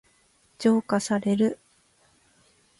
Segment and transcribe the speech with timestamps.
[0.57, 1.59] 浄化される。